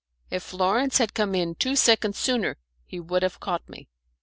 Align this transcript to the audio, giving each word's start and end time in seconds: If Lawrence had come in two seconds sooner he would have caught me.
If 0.31 0.51
Lawrence 0.51 0.97
had 0.97 1.13
come 1.13 1.35
in 1.35 1.53
two 1.53 1.75
seconds 1.75 2.17
sooner 2.17 2.57
he 2.87 2.99
would 2.99 3.21
have 3.21 3.39
caught 3.39 3.69
me. 3.69 3.87